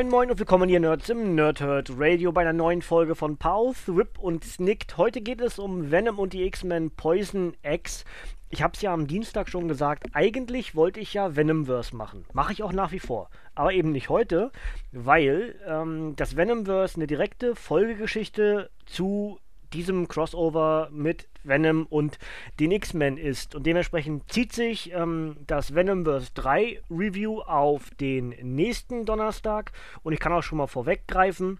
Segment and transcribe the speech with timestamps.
[0.00, 3.98] Moin Moin und willkommen hier Nerds im Nerdhurt Radio bei einer neuen Folge von Pause,
[3.98, 4.96] Whip und Snicked.
[4.96, 8.06] Heute geht es um Venom und die X-Men Poison X.
[8.48, 12.24] Ich habe es ja am Dienstag schon gesagt, eigentlich wollte ich ja Venomverse machen.
[12.32, 13.28] Mache ich auch nach wie vor.
[13.54, 14.52] Aber eben nicht heute,
[14.90, 19.38] weil ähm, das Venomverse eine direkte Folgegeschichte zu
[19.72, 22.18] diesem Crossover mit Venom und
[22.58, 23.54] den X-Men ist.
[23.54, 29.72] Und dementsprechend zieht sich ähm, das Venomverse 3 Review auf den nächsten Donnerstag.
[30.02, 31.58] Und ich kann auch schon mal vorweggreifen.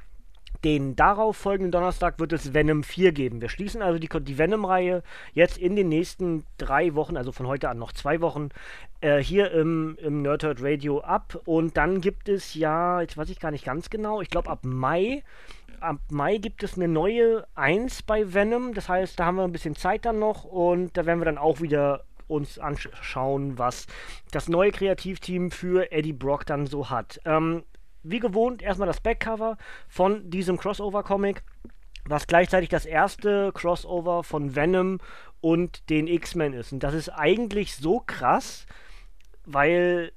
[0.65, 3.41] Den darauf folgenden Donnerstag wird es Venom 4 geben.
[3.41, 7.71] Wir schließen also die, die Venom-Reihe jetzt in den nächsten drei Wochen, also von heute
[7.71, 8.51] an noch zwei Wochen,
[9.01, 11.41] äh, hier im, im Nerdhurt Radio ab.
[11.47, 14.61] Und dann gibt es ja, jetzt weiß ich gar nicht ganz genau, ich glaube ab
[14.63, 15.23] Mai
[15.81, 18.75] ab Mai gibt es eine neue 1 bei Venom.
[18.75, 21.39] Das heißt, da haben wir ein bisschen Zeit dann noch und da werden wir dann
[21.39, 23.87] auch wieder uns anschauen, was
[24.31, 27.21] das neue Kreativteam für Eddie Brock dann so hat.
[27.25, 27.65] Ähm,
[28.03, 29.57] wie gewohnt, erstmal das Backcover
[29.89, 31.43] von diesem Crossover-Comic,
[32.05, 34.99] was gleichzeitig das erste Crossover von Venom
[35.41, 36.73] und den X-Men ist.
[36.73, 38.67] Und das ist eigentlich so krass,
[39.45, 40.13] weil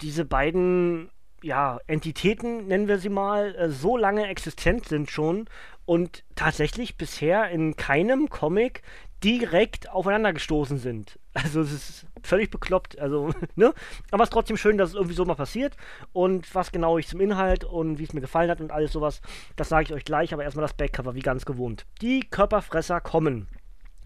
[0.00, 1.10] diese beiden
[1.42, 5.46] ja, Entitäten, nennen wir sie mal, äh, so lange existent sind schon
[5.86, 8.82] und tatsächlich bisher in keinem Comic
[9.24, 11.18] direkt aufeinander gestoßen sind.
[11.32, 13.72] Also es ist völlig bekloppt, also, ne?
[14.10, 15.76] Aber es ist trotzdem schön, dass es irgendwie so mal passiert.
[16.12, 19.20] Und was genau ich zum Inhalt und wie es mir gefallen hat und alles sowas,
[19.56, 21.86] das sage ich euch gleich, aber erstmal das Backcover, wie ganz gewohnt.
[22.00, 23.48] Die Körperfresser kommen.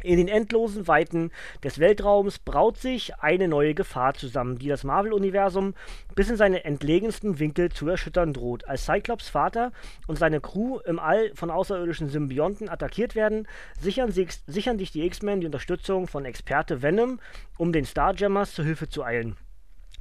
[0.04, 1.30] In den endlosen Weiten
[1.62, 5.72] des Weltraums braut sich eine neue Gefahr zusammen, die das Marvel-Universum
[6.14, 8.68] bis in seine entlegensten Winkel zu erschüttern droht.
[8.68, 9.72] Als Cyclops Vater
[10.06, 13.48] und seine Crew im All von außerirdischen Symbionten attackiert werden,
[13.80, 17.18] sichern, sich, sichern sich die X-Men die Unterstützung von Experte Venom,
[17.56, 19.38] um den Starjammers zu Hilfe zu eilen.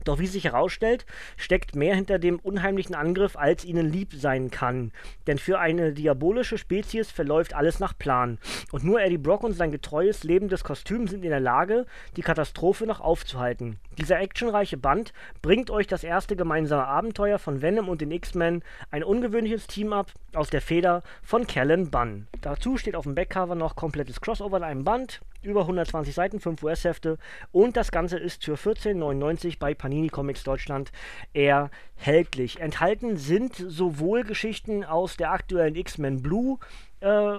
[0.03, 1.05] Doch wie sich herausstellt,
[1.37, 4.91] steckt mehr hinter dem unheimlichen Angriff, als ihnen lieb sein kann.
[5.27, 8.37] Denn für eine diabolische Spezies verläuft alles nach Plan.
[8.71, 12.85] Und nur Eddie Brock und sein getreues, lebendes Kostüm sind in der Lage, die Katastrophe
[12.85, 13.77] noch aufzuhalten.
[13.97, 19.03] Dieser actionreiche Band bringt euch das erste gemeinsame Abenteuer von Venom und den X-Men, ein
[19.03, 22.27] ungewöhnliches Team-Up aus der Feder von Callan Bunn.
[22.41, 26.63] Dazu steht auf dem Backcover noch komplettes Crossover in einem Band, über 120 Seiten, 5
[26.63, 27.17] US-Hefte
[27.51, 30.91] und das Ganze ist für 14,99 bei Panini Comics Deutschland
[31.33, 32.59] erhältlich.
[32.59, 36.57] Enthalten sind sowohl Geschichten aus der aktuellen X-Men Blue
[36.99, 37.37] äh,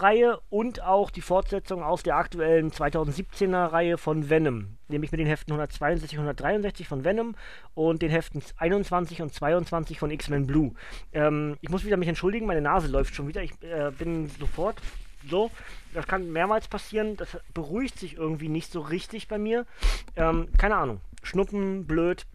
[0.00, 5.26] Reihe und auch die Fortsetzung aus der aktuellen 2017er Reihe von Venom, nämlich mit den
[5.26, 7.34] Heften 162 und 163 von Venom
[7.74, 10.72] und den Heften 21 und 22 von X-Men Blue.
[11.12, 13.42] Ähm, ich muss wieder mich entschuldigen, meine Nase läuft schon wieder.
[13.42, 14.76] Ich äh, bin sofort
[15.28, 15.50] so,
[15.92, 17.16] das kann mehrmals passieren.
[17.16, 19.66] Das beruhigt sich irgendwie nicht so richtig bei mir.
[20.16, 21.00] Ähm, keine Ahnung.
[21.22, 22.26] Schnuppen, blöd.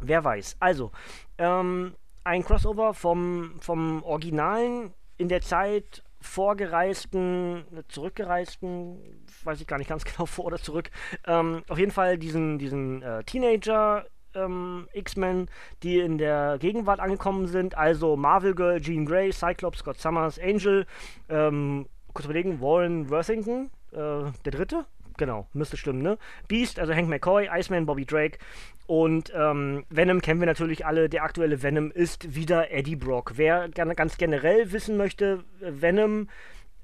[0.00, 0.56] Wer weiß.
[0.60, 0.90] Also,
[1.38, 8.98] ähm, ein Crossover vom, vom Originalen in der Zeit vorgereisten, zurückgereisten,
[9.44, 10.90] weiß ich gar nicht ganz genau, vor oder zurück.
[11.26, 15.48] Ähm, auf jeden Fall diesen, diesen äh, Teenager ähm, X-Men,
[15.82, 17.76] die in der Gegenwart angekommen sind.
[17.76, 20.86] Also Marvel Girl, Jean Grey, Cyclops, Scott Summers, Angel,
[21.28, 23.96] ähm, kurz überlegen, Warren Worthington, äh,
[24.44, 24.86] der dritte,
[25.16, 26.18] genau, müsste stimmen, ne?
[26.48, 28.38] Beast, also Hank McCoy, Iceman, Bobby Drake
[28.86, 31.08] und ähm, Venom kennen wir natürlich alle.
[31.08, 33.32] Der aktuelle Venom ist wieder Eddie Brock.
[33.36, 36.28] Wer ganz generell wissen möchte, Venom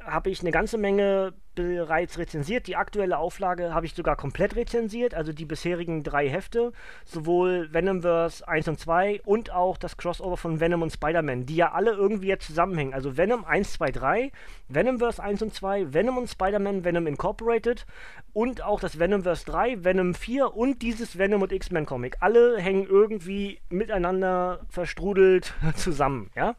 [0.03, 2.67] habe ich eine ganze Menge bereits rezensiert.
[2.67, 6.73] Die aktuelle Auflage habe ich sogar komplett rezensiert, also die bisherigen drei Hefte,
[7.05, 11.73] sowohl Venomverse 1 und 2 und auch das Crossover von Venom und Spider-Man, die ja
[11.73, 12.95] alle irgendwie jetzt zusammenhängen.
[12.95, 14.33] Also Venom 1, 2, 3,
[14.69, 17.87] Venomverse 1 und 2, Venom und Spider-Man, Venom Incorporated
[18.33, 22.17] und auch das Venomverse 3, Venom 4 und dieses Venom und X-Men Comic.
[22.21, 26.55] Alle hängen irgendwie miteinander verstrudelt zusammen, ja?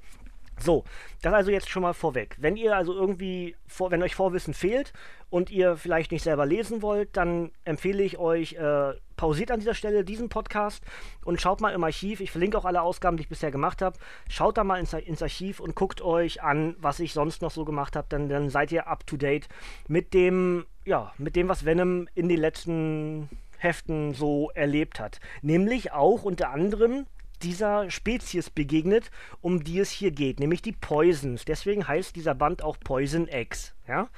[0.61, 0.83] So,
[1.21, 2.35] das also jetzt schon mal vorweg.
[2.39, 4.93] Wenn ihr also irgendwie, vor, wenn euch Vorwissen fehlt
[5.29, 9.73] und ihr vielleicht nicht selber lesen wollt, dann empfehle ich euch, äh, pausiert an dieser
[9.73, 10.83] Stelle diesen Podcast
[11.25, 12.21] und schaut mal im Archiv.
[12.21, 13.97] Ich verlinke auch alle Ausgaben, die ich bisher gemacht habe.
[14.29, 17.65] Schaut da mal ins, ins, Archiv und guckt euch an, was ich sonst noch so
[17.65, 18.07] gemacht habe.
[18.09, 19.47] Dann, dann seid ihr up to date
[19.87, 25.19] mit dem, ja, mit dem, was Venom in den letzten Heften so erlebt hat.
[25.41, 27.05] Nämlich auch unter anderem
[27.43, 29.11] dieser Spezies begegnet,
[29.41, 31.45] um die es hier geht, nämlich die Poisons.
[31.45, 33.73] Deswegen heißt dieser Band auch Poison X.
[33.87, 34.09] Ja?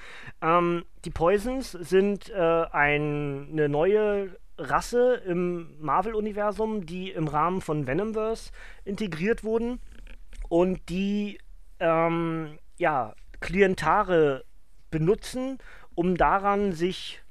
[0.42, 7.88] Ähm, die Poisons sind äh, ein, eine neue Rasse im Marvel-Universum, die im Rahmen von
[7.88, 8.52] Venomverse
[8.86, 9.80] integriert wurden
[10.48, 11.40] und die
[11.80, 14.46] ähm, ja, Klientare
[14.92, 15.58] benutzen,
[15.96, 17.22] um daran sich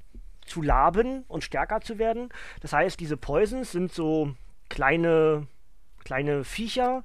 [0.45, 2.29] zu laben und stärker zu werden.
[2.61, 4.35] Das heißt, diese Poisons sind so
[4.69, 5.47] kleine,
[6.03, 7.03] kleine Viecher,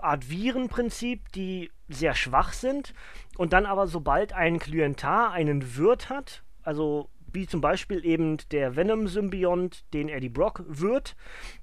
[0.00, 2.94] Art Virenprinzip, die sehr schwach sind
[3.36, 8.76] und dann aber sobald ein Klientar einen Wirt hat, also wie zum Beispiel eben der
[8.76, 11.16] Venom-Symbiont, den Eddie Brock wird,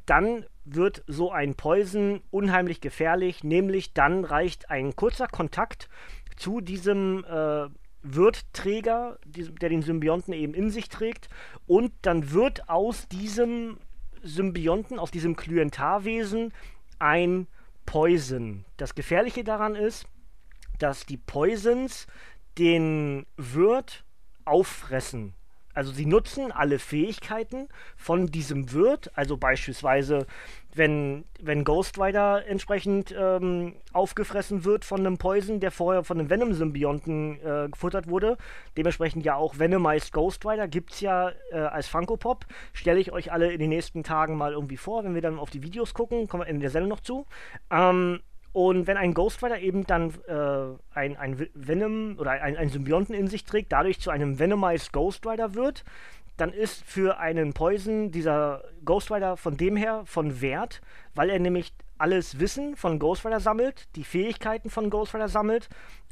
[0.06, 5.89] dann wird so ein Poison unheimlich gefährlich, nämlich dann reicht ein kurzer Kontakt
[6.38, 7.68] zu diesem äh,
[8.04, 11.30] Wirtträger, der den Symbionten eben in sich trägt,
[11.66, 13.77] und dann wird aus diesem
[14.25, 16.54] Symbionten, aus diesem Klientarwesen
[17.00, 17.48] ein
[17.86, 18.66] Poison.
[18.77, 20.07] Das Gefährliche daran ist,
[20.80, 22.07] dass die Poisons
[22.57, 24.04] den Wirt
[24.44, 25.33] auffressen.
[25.75, 27.68] Also sie nutzen alle Fähigkeiten
[27.98, 30.25] von diesem Wirt, also beispielsweise,
[30.74, 36.30] wenn, wenn Ghost Rider entsprechend ähm, aufgefressen wird von einem Poison, der vorher von einem
[36.30, 38.38] Venom-Symbionten äh, gefuttert wurde,
[38.77, 43.12] dementsprechend ja auch Venomized Ghost Rider, gibt es ja äh, als Funko Pop, stelle ich
[43.12, 45.94] euch alle in den nächsten Tagen mal irgendwie vor, wenn wir dann auf die Videos
[45.94, 47.25] gucken, kommen wir in der Sendung noch zu.
[47.69, 48.22] Ähm,
[48.55, 53.13] und wenn ein Ghost Rider eben dann äh, ein, ein Venom oder ein, ein Symbionten
[53.13, 55.83] in sich trägt, dadurch zu einem Venomized Ghost Rider wird,
[56.37, 60.79] dann ist für einen Poison dieser Ghost Rider von dem her von Wert,
[61.15, 65.67] weil er nämlich alles Wissen von Ghost Rider sammelt, die Fähigkeiten von Ghost Rider sammelt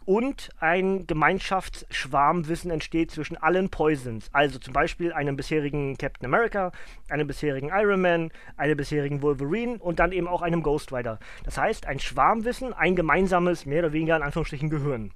[0.06, 4.30] und ein Gemeinschaftsschwarmwissen entsteht zwischen allen Poisons.
[4.32, 6.72] Also zum Beispiel einem bisherigen Captain America,
[7.10, 11.20] einem bisherigen Iron Man, einem bisherigen Wolverine und dann eben auch einem Ghost Rider.
[11.44, 15.12] Das heißt, ein Schwarmwissen, ein gemeinsames, mehr oder weniger in Anführungsstrichen Gehirn.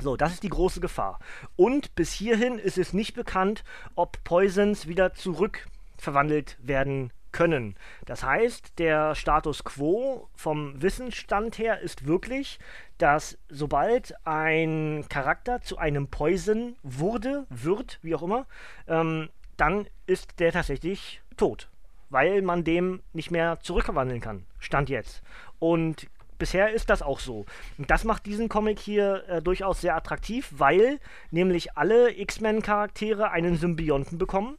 [0.00, 1.18] So, das ist die große Gefahr.
[1.56, 7.76] Und bis hierhin ist es nicht bekannt, ob Poisons wieder zurückverwandelt werden können.
[8.06, 12.58] Das heißt, der Status quo vom Wissensstand her ist wirklich,
[12.98, 18.46] dass sobald ein Charakter zu einem Poison wurde, wird, wie auch immer,
[18.88, 21.68] ähm, dann ist der tatsächlich tot.
[22.08, 24.44] Weil man dem nicht mehr zurückverwandeln kann.
[24.58, 25.22] Stand jetzt.
[25.58, 26.08] Und
[26.40, 27.46] bisher ist das auch so.
[27.78, 30.98] Und das macht diesen Comic hier äh, durchaus sehr attraktiv, weil
[31.30, 34.58] nämlich alle X-Men-Charaktere einen Symbionten bekommen.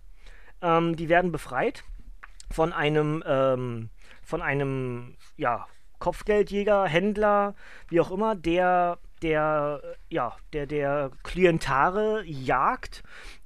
[0.61, 1.83] Ähm, die werden befreit
[2.51, 3.89] von einem, ähm,
[4.23, 5.67] von einem, ja,
[5.99, 7.55] Kopfgeldjäger, Händler,
[7.89, 13.03] wie auch immer, der, der, ja, der, der Klientare jagt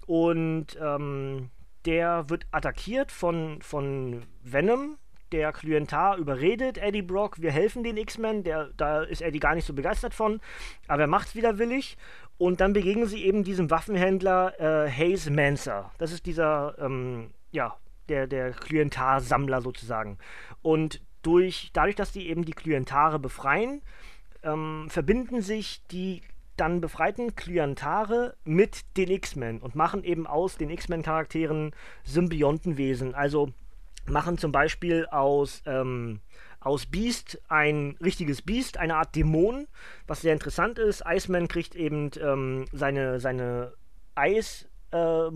[0.08, 1.50] und ähm,
[1.86, 4.98] der wird attackiert von, von Venom,
[5.32, 9.74] der Klientar überredet Eddie Brock, wir helfen den X-Men, da ist Eddie gar nicht so
[9.74, 10.40] begeistert von,
[10.88, 11.98] aber er macht es widerwillig
[12.38, 15.92] und dann begegnen sie eben diesem Waffenhändler äh, Hayes Manser.
[15.98, 17.76] Das ist dieser, ähm, ja,
[18.10, 20.18] der, der Klientarsammler sozusagen.
[20.62, 23.82] Und durch, dadurch, dass die eben die Klientare befreien,
[24.44, 26.22] ähm, verbinden sich die
[26.58, 31.72] dann befreiten Klientare mit den X-Men und machen eben aus den X-Men-Charakteren
[32.04, 33.14] Symbiontenwesen.
[33.14, 33.52] Also
[34.08, 36.22] machen zum Beispiel aus, ähm,
[36.60, 39.68] aus Beast ein richtiges Beast, eine Art Dämon,
[40.08, 41.04] was sehr interessant ist.
[41.06, 43.74] Iceman kriegt eben ähm, seine, seine
[44.16, 45.30] Eis- äh,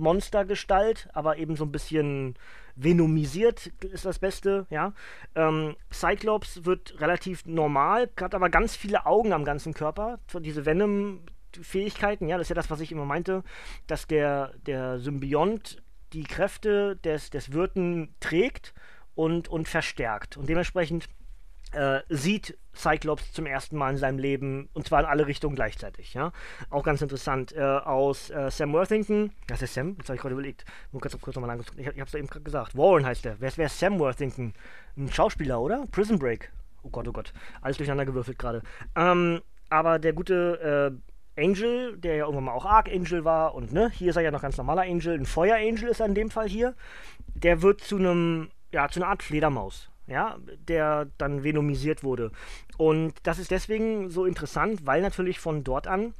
[1.13, 2.35] aber eben so ein bisschen
[2.83, 4.93] venomisiert ist das Beste, ja.
[5.35, 10.19] Ähm, Cyclops wird relativ normal, hat aber ganz viele Augen am ganzen Körper.
[10.39, 13.43] Diese Venom-Fähigkeiten, ja, das ist ja das, was ich immer meinte,
[13.87, 15.81] dass der, der Symbiont
[16.13, 18.73] die Kräfte des, des Wirten trägt
[19.15, 20.37] und, und verstärkt.
[20.37, 21.09] Und dementsprechend
[21.71, 26.13] äh, sieht Cyclops zum ersten Mal in seinem Leben und zwar in alle Richtungen gleichzeitig.
[26.13, 26.31] Ja?
[26.69, 27.51] Auch ganz interessant.
[27.53, 30.65] Äh, aus äh, Sam Worthington, das ist Sam, jetzt habe ich gerade überlegt.
[31.77, 32.77] Ich, habe es eben gerade gesagt.
[32.77, 33.39] Warren heißt der.
[33.39, 34.53] Wer, wer ist Sam Worthington?
[34.97, 35.85] Ein Schauspieler, oder?
[35.91, 36.51] Prison Break.
[36.83, 37.33] Oh Gott, oh Gott.
[37.61, 38.61] Alles durcheinander gewürfelt gerade.
[38.95, 40.95] Ähm, aber der gute
[41.37, 44.31] äh, Angel, der ja irgendwann mal auch Archangel war und ne, hier ist er ja
[44.31, 46.75] noch ganz normaler Angel, ein Feuer Angel ist er in dem Fall hier,
[47.33, 50.37] der wird zu einem, ja, zu einer Art Fledermaus ja,
[50.67, 52.31] der dann venomisiert wurde.
[52.77, 56.13] Und das ist deswegen so interessant, weil natürlich von dort an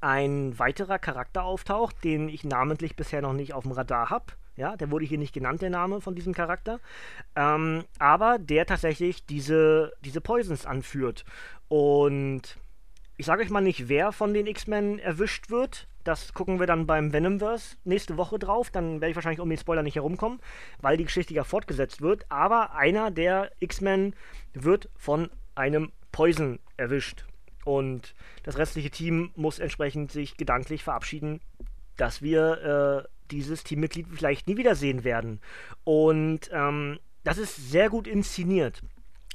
[0.00, 4.32] ein weiterer Charakter auftaucht, den ich namentlich bisher noch nicht auf dem Radar habe.
[4.56, 6.80] Ja, der wurde hier nicht genannt, der Name von diesem Charakter.
[7.36, 11.24] Ähm, aber der tatsächlich diese, diese Poisons anführt.
[11.68, 12.56] Und
[13.20, 15.86] ich sage euch mal nicht, wer von den X-Men erwischt wird.
[16.04, 18.70] Das gucken wir dann beim Venomverse nächste Woche drauf.
[18.70, 20.40] Dann werde ich wahrscheinlich um den Spoiler nicht herumkommen,
[20.80, 22.24] weil die Geschichte ja fortgesetzt wird.
[22.30, 24.14] Aber einer der X-Men
[24.54, 27.26] wird von einem Poison erwischt.
[27.66, 31.42] Und das restliche Team muss entsprechend sich gedanklich verabschieden,
[31.98, 35.42] dass wir äh, dieses Teammitglied vielleicht nie wiedersehen werden.
[35.84, 38.82] Und ähm, das ist sehr gut inszeniert.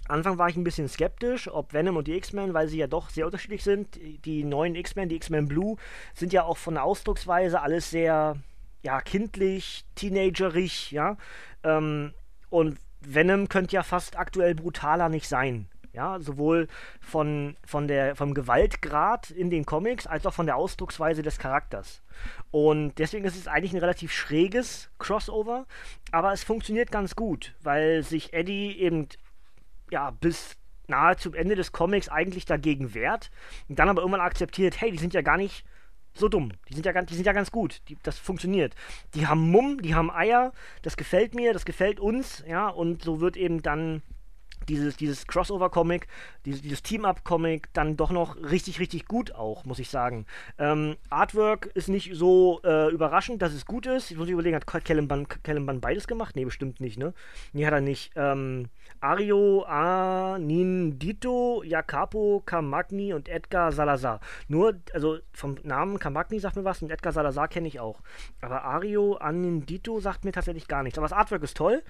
[0.07, 3.09] Anfang war ich ein bisschen skeptisch, ob Venom und die X-Men, weil sie ja doch
[3.09, 3.99] sehr unterschiedlich sind.
[4.25, 5.77] Die neuen X-Men, die X-Men Blue,
[6.13, 8.37] sind ja auch von der Ausdrucksweise alles sehr,
[8.83, 11.17] ja, kindlich, teenagerig, ja.
[11.63, 12.13] Ähm,
[12.49, 15.67] und Venom könnte ja fast aktuell brutaler nicht sein.
[15.91, 16.67] Ja, sowohl
[16.99, 22.03] von, von der, vom Gewaltgrad in den Comics als auch von der Ausdrucksweise des Charakters.
[22.51, 25.65] Und deswegen ist es eigentlich ein relativ schräges Crossover,
[26.11, 29.07] aber es funktioniert ganz gut, weil sich Eddie eben
[29.91, 33.31] ja, bis nahe zum Ende des Comics eigentlich dagegen wehrt
[33.67, 35.65] und dann aber irgendwann akzeptiert, hey, die sind ja gar nicht
[36.13, 36.51] so dumm.
[36.69, 37.81] Die sind ja ganz, die sind ja ganz gut.
[37.89, 38.73] Die, das funktioniert.
[39.13, 40.53] Die haben Mumm, die haben Eier.
[40.81, 42.69] Das gefällt mir, das gefällt uns, ja.
[42.69, 44.01] Und so wird eben dann
[44.65, 46.07] dieses, dieses Crossover-Comic,
[46.45, 50.25] dieses, dieses Team-Up-Comic dann doch noch richtig, richtig gut auch, muss ich sagen.
[50.57, 54.11] Ähm, Artwork ist nicht so äh, überraschend, dass es gut ist.
[54.11, 56.35] Ich muss überlegen, hat Kellen Ban beides gemacht?
[56.35, 57.13] Nee, bestimmt nicht, ne?
[57.53, 58.11] Nee, hat er nicht.
[58.15, 58.69] Ähm,
[58.99, 64.19] Ario Anindito, Jacopo Camagni und Edgar Salazar.
[64.47, 68.01] Nur, also vom Namen Camagni sagt mir was und Edgar Salazar kenne ich auch.
[68.41, 70.97] Aber Ario Anindito sagt mir tatsächlich gar nichts.
[70.97, 71.83] Aber das Artwork ist toll.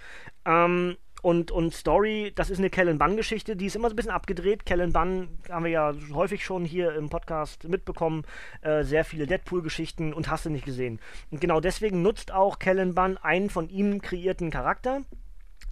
[0.46, 4.12] Ähm, und, und Story, das ist eine Kellen Bunn-Geschichte, die ist immer so ein bisschen
[4.12, 4.64] abgedreht.
[4.64, 8.26] Kellen Bunn haben wir ja häufig schon hier im Podcast mitbekommen.
[8.62, 11.00] Äh, sehr viele Deadpool-Geschichten und hast du nicht gesehen.
[11.32, 15.02] Und genau deswegen nutzt auch Kellen Bunn einen von ihm kreierten Charakter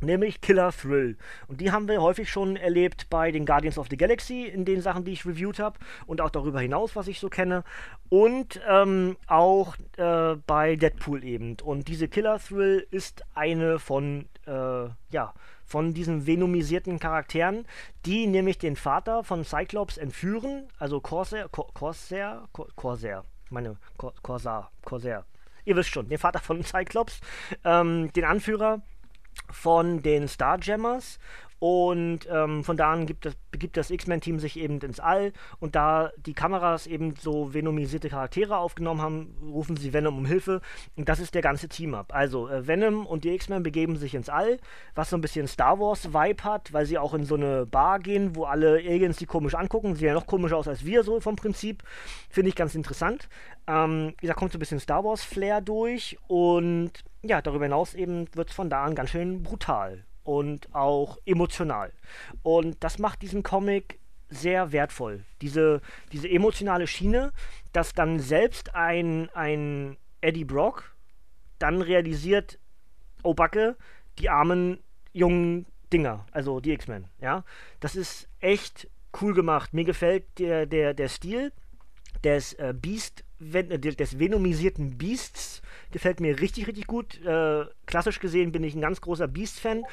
[0.03, 1.17] nämlich Killer Thrill.
[1.47, 4.81] Und die haben wir häufig schon erlebt bei den Guardians of the Galaxy, in den
[4.81, 7.63] Sachen, die ich reviewed habe und auch darüber hinaus, was ich so kenne.
[8.09, 11.57] Und ähm, auch äh, bei Deadpool eben.
[11.63, 15.33] Und diese Killer Thrill ist eine von, äh, ja,
[15.65, 17.65] von diesen venomisierten Charakteren,
[18.05, 22.43] die nämlich den Vater von Cyclops entführen, also Corsair, Corsair,
[22.75, 25.25] Corsair, meine Corsair, Corsair.
[25.65, 27.21] Ihr wisst schon, den Vater von Cyclops,
[27.63, 28.81] ähm, den Anführer
[29.49, 31.19] von den Starjammers
[31.63, 35.75] und ähm, von da an gibt das, begibt das X-Men-Team sich eben ins All und
[35.75, 40.59] da die Kameras eben so venomisierte Charaktere aufgenommen haben, rufen sie Venom um Hilfe
[40.97, 42.13] und das ist der ganze Team-Up.
[42.13, 44.57] Also äh, Venom und die X-Men begeben sich ins All,
[44.93, 48.35] was so ein bisschen Star Wars-Vibe hat, weil sie auch in so eine Bar gehen,
[48.35, 49.95] wo alle Aliens die komisch angucken.
[49.95, 51.81] Sehen ja noch komischer aus als wir so vom Prinzip.
[52.29, 53.29] Finde ich ganz interessant.
[53.67, 56.91] Ähm, da kommt so ein bisschen Star Wars-Flair durch und
[57.21, 61.91] ja, darüber hinaus eben wird es von da an ganz schön brutal und auch emotional.
[62.41, 63.99] Und das macht diesen Comic
[64.29, 65.23] sehr wertvoll.
[65.41, 67.31] Diese, diese emotionale Schiene,
[67.71, 70.95] dass dann selbst ein, ein Eddie Brock
[71.59, 72.59] dann realisiert,
[73.23, 73.77] oh Backe,
[74.19, 74.79] die armen
[75.11, 77.43] jungen Dinger, also die X-Men, ja.
[77.79, 78.89] Das ist echt
[79.21, 79.73] cool gemacht.
[79.73, 81.51] Mir gefällt der, der, der Stil
[82.23, 85.61] des äh, Beast, des venomisierten Beasts
[85.91, 87.23] gefällt mir richtig, richtig gut.
[87.23, 89.83] Äh, klassisch gesehen bin ich ein ganz großer Beast-Fan.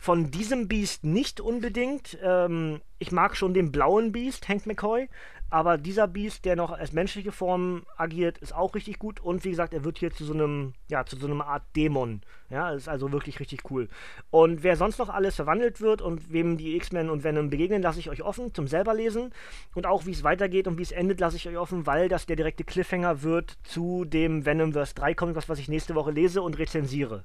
[0.00, 2.18] Von diesem Beast nicht unbedingt.
[2.22, 5.08] Ähm, ich mag schon den blauen Beast, Hank McCoy,
[5.50, 9.20] aber dieser Beast, der noch als menschliche Form agiert, ist auch richtig gut.
[9.20, 12.22] Und wie gesagt, er wird hier zu so einem, ja, zu so einer Art Dämon.
[12.50, 13.88] Ja, ist also wirklich richtig cool.
[14.30, 18.00] Und wer sonst noch alles verwandelt wird und wem die X-Men und Venom begegnen, lasse
[18.00, 19.32] ich euch offen zum selber lesen.
[19.74, 22.26] Und auch wie es weitergeht und wie es endet, lasse ich euch offen, weil das
[22.26, 26.58] der direkte Cliffhanger wird zu dem Venomverse 3 Comic, was ich nächste Woche lese und
[26.58, 27.22] rezensiere.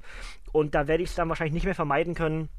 [0.51, 2.49] Und da werde ich es dann wahrscheinlich nicht mehr vermeiden können,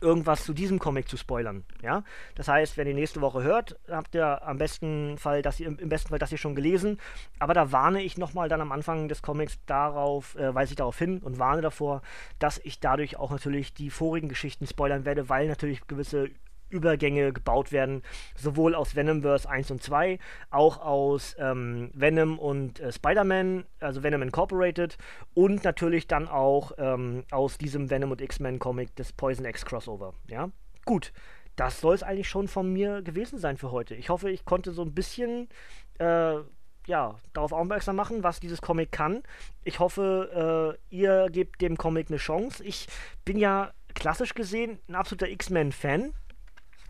[0.00, 1.64] irgendwas zu diesem Comic zu spoilern.
[1.82, 2.04] Ja?
[2.34, 5.88] Das heißt, wenn ihr nächste Woche hört, habt ihr am besten Fall, dass ihr im
[5.88, 6.98] besten Fall das hier schon gelesen.
[7.38, 10.98] Aber da warne ich nochmal dann am Anfang des Comics darauf, äh, weise ich darauf
[10.98, 12.02] hin und warne davor,
[12.38, 16.30] dass ich dadurch auch natürlich die vorigen Geschichten spoilern werde, weil natürlich gewisse
[16.68, 18.02] Übergänge gebaut werden,
[18.36, 20.18] sowohl aus Venomverse 1 und 2,
[20.50, 24.96] auch aus ähm, Venom und äh, Spider-Man, also Venom Incorporated
[25.34, 30.14] und natürlich dann auch ähm, aus diesem Venom und X-Men Comic des Poison X Crossover.
[30.28, 30.50] Ja,
[30.84, 31.12] gut.
[31.56, 33.94] Das soll es eigentlich schon von mir gewesen sein für heute.
[33.94, 35.48] Ich hoffe, ich konnte so ein bisschen
[35.98, 36.36] äh,
[36.86, 39.22] ja, darauf aufmerksam machen, was dieses Comic kann.
[39.64, 42.64] Ich hoffe, äh, ihr gebt dem Comic eine Chance.
[42.64, 42.86] Ich
[43.24, 46.12] bin ja klassisch gesehen ein absoluter X-Men-Fan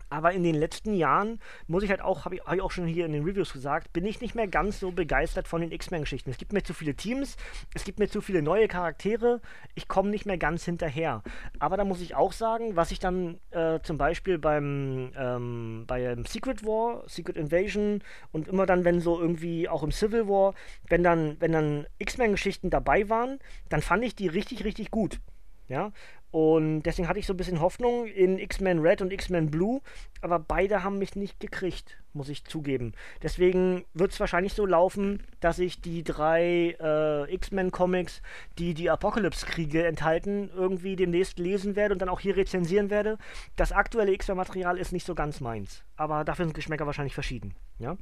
[0.09, 2.87] Aber in den letzten Jahren, muss ich halt auch, habe ich, hab ich, auch schon
[2.87, 6.29] hier in den Reviews gesagt, bin ich nicht mehr ganz so begeistert von den X-Men-Geschichten.
[6.29, 7.35] Es gibt mir zu viele Teams,
[7.73, 9.41] es gibt mir zu viele neue Charaktere,
[9.75, 11.23] ich komme nicht mehr ganz hinterher.
[11.59, 16.25] Aber da muss ich auch sagen, was ich dann äh, zum Beispiel beim, ähm, beim
[16.25, 20.53] Secret War, Secret Invasion und immer dann, wenn so irgendwie auch im Civil War,
[20.87, 25.19] wenn dann, wenn dann X-Men-Geschichten dabei waren, dann fand ich die richtig, richtig gut.
[25.69, 25.91] Ja,
[26.31, 29.81] und deswegen hatte ich so ein bisschen Hoffnung in X-Men Red und X-Men Blue,
[30.21, 32.93] aber beide haben mich nicht gekriegt, muss ich zugeben.
[33.23, 38.21] Deswegen wird es wahrscheinlich so laufen, dass ich die drei äh, X-Men-Comics,
[38.59, 43.17] die die Apocalypse-Kriege enthalten, irgendwie demnächst lesen werde und dann auch hier rezensieren werde.
[43.55, 47.55] Das aktuelle X-Men-Material ist nicht so ganz meins, aber dafür sind Geschmäcker wahrscheinlich verschieden.
[47.79, 47.95] Ja?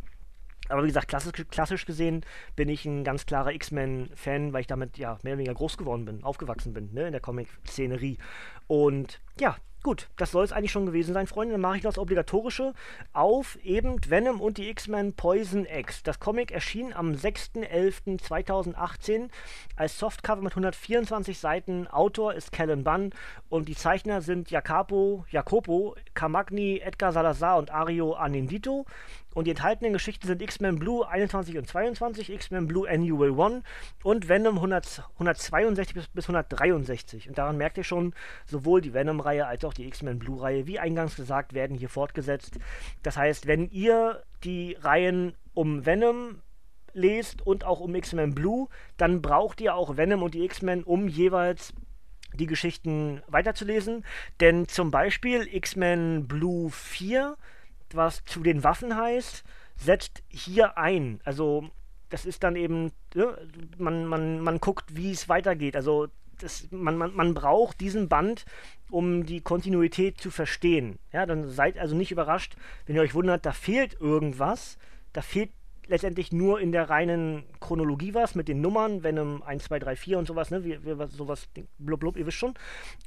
[0.69, 4.98] Aber wie gesagt, klassisch, klassisch gesehen bin ich ein ganz klarer X-Men-Fan, weil ich damit
[4.98, 8.17] ja mehr oder weniger groß geworden bin, aufgewachsen bin, ne, in der Comic-Szenerie.
[8.67, 11.51] Und ja, Gut, das soll es eigentlich schon gewesen sein, Freunde.
[11.51, 12.74] Dann mache ich das Obligatorische
[13.13, 16.01] auf eben Venom und die X-Men Poison X.
[16.01, 19.30] Das Comic erschien am 6.11.2018
[19.75, 21.86] als Softcover mit 124 Seiten.
[21.86, 23.12] Autor ist Kellen Bunn
[23.48, 28.88] und die Zeichner sind Jacopo, Jacopo Camagni, Edgar Salazar und Ario Anindito.
[29.36, 33.65] Und die enthaltenen Geschichten sind X-Men Blue 21 und 22, X-Men Blue Annual 1
[34.01, 37.27] und Venom 100, 162 bis, bis 163.
[37.27, 38.13] Und daran merkt ihr schon,
[38.46, 42.60] sowohl die Venom-Reihe als auch die X-Men Blue-Reihe, wie eingangs gesagt, werden hier fortgesetzt.
[43.03, 46.41] Das heißt, wenn ihr die Reihen um Venom
[46.94, 48.67] lest und auch um X-Men Blue,
[48.98, 51.74] dann braucht ihr auch Venom und die X-Men, um jeweils
[52.34, 54.05] die Geschichten weiterzulesen.
[54.39, 57.38] Denn zum Beispiel X-Men Blue 4
[57.94, 59.44] was zu den Waffen heißt,
[59.75, 61.20] setzt hier ein.
[61.24, 61.70] Also
[62.10, 63.38] das ist dann eben, ne,
[63.77, 65.75] man, man, man guckt, wie es weitergeht.
[65.75, 66.08] Also
[66.39, 68.46] das, man, man, man braucht diesen Band,
[68.89, 71.00] um die Kontinuität zu verstehen.
[71.12, 74.77] Ja, dann seid also nicht überrascht, wenn ihr euch wundert, da fehlt irgendwas.
[75.13, 75.51] Da fehlt
[75.88, 80.20] letztendlich nur in der reinen Chronologie was mit den Nummern, Venom 1, 2, 3, 4
[80.20, 80.63] und sowas, ne?
[80.63, 82.56] Wie, wie, sowas, blub, blub, ihr wisst schon.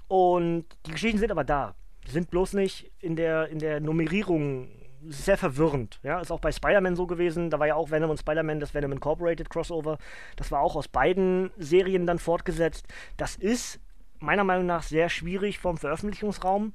[0.06, 1.75] Und die Geschichten sind aber da
[2.11, 4.68] sind bloß nicht in der, in der Nummerierung
[5.07, 6.00] sehr verwirrend.
[6.02, 7.50] Ja, ist auch bei Spider-Man so gewesen.
[7.50, 9.99] Da war ja auch Venom und Spider-Man das Venom Incorporated Crossover.
[10.37, 12.87] Das war auch aus beiden Serien dann fortgesetzt.
[13.17, 13.81] Das ist
[14.21, 16.73] meiner Meinung nach sehr schwierig vom Veröffentlichungsraum.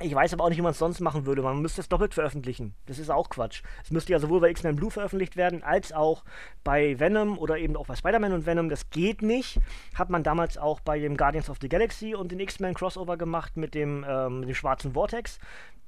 [0.00, 1.40] Ich weiß aber auch nicht, wie man es sonst machen würde.
[1.40, 2.74] Man müsste es doppelt veröffentlichen.
[2.86, 3.62] Das ist auch Quatsch.
[3.84, 6.24] Es müsste ja sowohl bei X-Men Blue veröffentlicht werden, als auch
[6.64, 8.68] bei Venom oder eben auch bei Spider-Man und Venom.
[8.68, 9.60] Das geht nicht.
[9.94, 13.56] Hat man damals auch bei dem Guardians of the Galaxy und den X-Men Crossover gemacht
[13.56, 15.38] mit dem, ähm, mit dem schwarzen Vortex.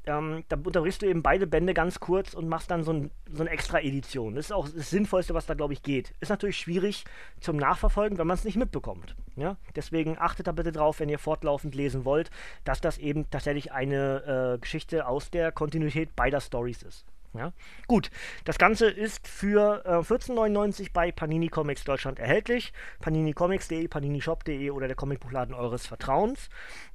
[0.06, 3.42] Ähm, da unterbrichst du eben beide Bände ganz kurz und machst dann so, ein, so
[3.42, 4.36] eine Extra-Edition.
[4.36, 6.12] Das ist auch das Sinnvollste, was da, glaube ich, geht.
[6.20, 7.04] Ist natürlich schwierig
[7.40, 9.16] zum Nachverfolgen, wenn man es nicht mitbekommt.
[9.34, 9.56] Ja?
[9.74, 12.30] Deswegen achtet da bitte drauf, wenn ihr fortlaufend lesen wollt,
[12.64, 17.04] dass das eben tatsächlich eine äh, Geschichte aus der Kontinuität beider Stories ist.
[17.36, 17.52] Ja?
[17.86, 18.10] Gut,
[18.44, 22.72] das Ganze ist für äh, 14,99 bei Panini Comics Deutschland erhältlich.
[23.00, 26.48] PaniniComics.de, PaniniShop.de oder der Comicbuchladen eures Vertrauens.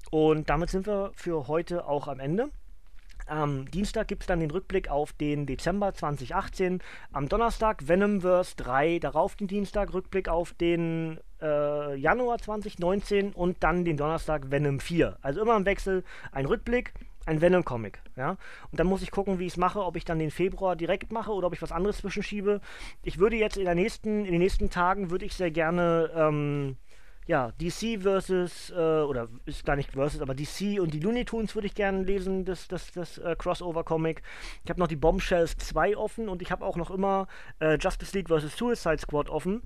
[0.10, 2.50] Und damit sind wir für heute auch am Ende.
[3.27, 6.79] Am Dienstag gibt es dann den Rückblick auf den Dezember 2018.
[7.12, 13.86] Am Donnerstag Venomverse 3, darauf den Dienstag Rückblick auf den äh, Januar 2019 und dann
[13.86, 15.17] den Donnerstag Venom 4.
[15.21, 16.93] Also immer im Wechsel ein Rückblick,
[17.25, 18.31] ein Venom-Comic, ja.
[18.71, 21.12] Und dann muss ich gucken, wie ich es mache, ob ich dann den Februar direkt
[21.12, 22.62] mache oder ob ich was anderes zwischenschiebe.
[23.03, 26.77] Ich würde jetzt in, der nächsten, in den nächsten Tagen, würde ich sehr gerne ähm,
[27.27, 31.55] ja, DC versus, äh, oder ist gar nicht versus, aber DC und die Looney Tunes
[31.55, 34.21] würde ich gerne lesen, das, das, das äh, Crossover-Comic.
[34.63, 37.27] Ich habe noch die Bombshells 2 offen und ich habe auch noch immer
[37.60, 39.62] äh, Justice League versus Suicide Squad offen.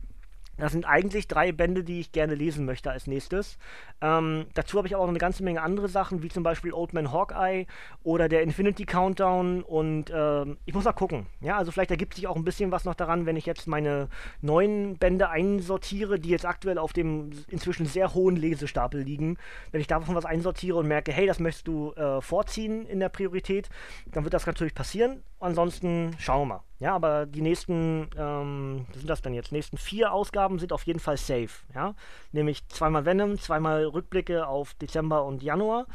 [0.57, 3.57] Das sind eigentlich drei Bände, die ich gerne lesen möchte als nächstes.
[4.01, 6.93] Ähm, dazu habe ich aber auch eine ganze Menge andere Sachen, wie zum Beispiel Old
[6.93, 7.65] Man Hawkeye
[8.03, 9.63] oder der Infinity Countdown.
[9.63, 11.27] Und ähm, ich muss mal gucken.
[11.41, 14.09] Ja, also vielleicht ergibt sich auch ein bisschen was noch daran, wenn ich jetzt meine
[14.41, 19.37] neuen Bände einsortiere, die jetzt aktuell auf dem inzwischen sehr hohen Lesestapel liegen.
[19.71, 23.09] Wenn ich davon was einsortiere und merke, hey, das möchtest du äh, vorziehen in der
[23.09, 23.69] Priorität,
[24.11, 25.23] dann wird das natürlich passieren.
[25.39, 26.63] Ansonsten schauen wir mal.
[26.79, 29.51] Ja, aber die nächsten, ähm, was sind das denn jetzt?
[29.51, 31.49] nächsten vier Ausgaben sind auf jeden Fall safe.
[31.73, 31.95] Ja,
[32.31, 35.85] nämlich zweimal Venom, zweimal Rückblicke auf Dezember und Januar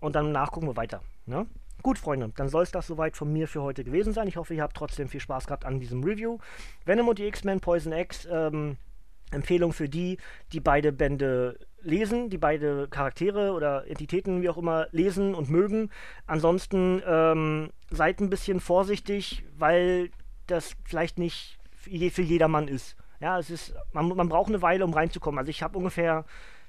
[0.00, 1.00] und dann nachgucken wir weiter.
[1.24, 1.46] Ne?
[1.82, 4.28] Gut, Freunde, dann soll es das soweit von mir für heute gewesen sein.
[4.28, 6.38] Ich hoffe, ihr habt trotzdem viel Spaß gehabt an diesem Review.
[6.84, 8.76] Venom und die X-Men Poison X, ähm,
[9.30, 10.18] Empfehlung für die,
[10.52, 15.90] die beide Bände lesen, die beide Charaktere oder Entitäten, wie auch immer, lesen und mögen.
[16.26, 20.10] Ansonsten ähm, seid ein bisschen vorsichtig, weil
[20.46, 22.96] das vielleicht nicht für jedermann ist.
[23.20, 25.38] Ja, es ist, man, man braucht eine Weile, um reinzukommen.
[25.38, 26.24] Also ich habe ungefähr,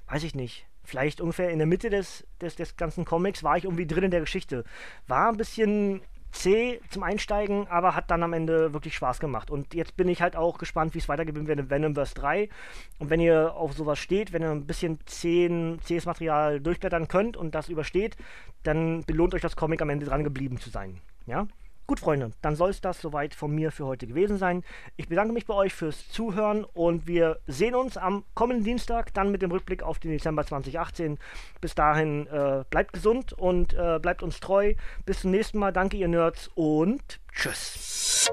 [0.06, 3.64] weiß ich nicht, vielleicht ungefähr in der Mitte des, des, des ganzen Comics, war ich
[3.64, 4.64] irgendwie drin in der Geschichte.
[5.06, 9.50] War ein bisschen zäh zum Einsteigen, aber hat dann am Ende wirklich Spaß gemacht.
[9.50, 12.48] Und jetzt bin ich halt auch gespannt, wie es weitergeht mit Venomverse 3.
[12.98, 17.36] Und wenn ihr auf sowas steht, wenn ihr ein bisschen zähen, zähes Material durchblättern könnt
[17.36, 18.16] und das übersteht,
[18.62, 21.00] dann belohnt euch das Comic am Ende dran geblieben zu sein.
[21.26, 21.46] Ja?
[21.88, 24.62] Gut, Freunde, dann soll es das soweit von mir für heute gewesen sein.
[24.98, 29.32] Ich bedanke mich bei euch fürs Zuhören und wir sehen uns am kommenden Dienstag dann
[29.32, 31.18] mit dem Rückblick auf den Dezember 2018.
[31.62, 34.74] Bis dahin äh, bleibt gesund und äh, bleibt uns treu.
[35.06, 35.72] Bis zum nächsten Mal.
[35.72, 38.30] Danke, ihr Nerds und tschüss.